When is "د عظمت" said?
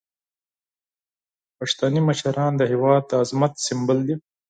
3.09-3.53